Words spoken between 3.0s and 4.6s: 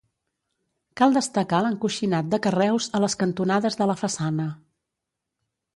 a les cantonades de la façana.